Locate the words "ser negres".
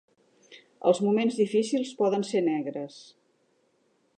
2.31-2.99